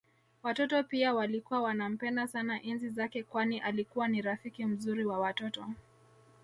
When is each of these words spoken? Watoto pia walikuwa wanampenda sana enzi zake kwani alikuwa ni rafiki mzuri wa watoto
Watoto 0.43 0.83
pia 0.83 1.13
walikuwa 1.13 1.61
wanampenda 1.61 2.27
sana 2.27 2.61
enzi 2.63 2.89
zake 2.89 3.23
kwani 3.23 3.59
alikuwa 3.59 4.07
ni 4.07 4.21
rafiki 4.21 4.65
mzuri 4.65 5.05
wa 5.05 5.19
watoto 5.19 5.65